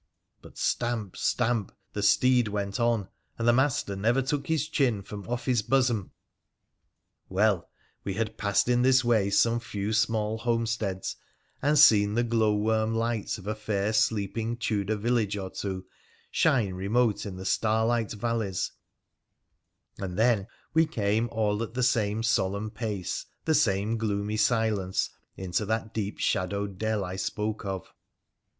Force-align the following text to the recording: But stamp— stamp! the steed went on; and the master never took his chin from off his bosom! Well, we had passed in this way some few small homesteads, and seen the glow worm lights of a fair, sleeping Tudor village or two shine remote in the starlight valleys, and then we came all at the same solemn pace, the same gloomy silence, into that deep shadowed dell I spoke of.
But 0.41 0.57
stamp— 0.57 1.15
stamp! 1.31 1.71
the 1.93 2.01
steed 2.01 2.47
went 2.47 2.79
on; 2.79 3.07
and 3.37 3.47
the 3.47 3.53
master 3.53 3.95
never 3.95 4.23
took 4.23 4.47
his 4.47 4.67
chin 4.67 5.03
from 5.03 5.27
off 5.27 5.45
his 5.45 5.61
bosom! 5.61 6.09
Well, 7.29 7.69
we 8.03 8.15
had 8.15 8.35
passed 8.35 8.67
in 8.67 8.81
this 8.81 9.05
way 9.05 9.29
some 9.29 9.59
few 9.59 9.93
small 9.93 10.39
homesteads, 10.39 11.17
and 11.61 11.77
seen 11.77 12.15
the 12.15 12.23
glow 12.23 12.55
worm 12.55 12.95
lights 12.95 13.37
of 13.37 13.45
a 13.45 13.53
fair, 13.53 13.93
sleeping 13.93 14.57
Tudor 14.57 14.95
village 14.95 15.37
or 15.37 15.51
two 15.51 15.85
shine 16.31 16.73
remote 16.73 17.23
in 17.27 17.35
the 17.37 17.45
starlight 17.45 18.11
valleys, 18.11 18.71
and 19.99 20.17
then 20.17 20.47
we 20.73 20.87
came 20.87 21.29
all 21.31 21.61
at 21.61 21.75
the 21.75 21.83
same 21.83 22.23
solemn 22.23 22.71
pace, 22.71 23.27
the 23.45 23.53
same 23.53 23.97
gloomy 23.99 24.37
silence, 24.37 25.11
into 25.37 25.63
that 25.67 25.93
deep 25.93 26.17
shadowed 26.17 26.79
dell 26.79 27.05
I 27.05 27.17
spoke 27.17 27.65
of. 27.65 27.93